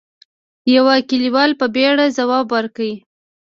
يوه 0.75 0.95
کليوال 1.09 1.51
په 1.59 1.65
بيړه 1.75 2.05
ځواب 2.17 2.45
ورکړ: 2.55 2.89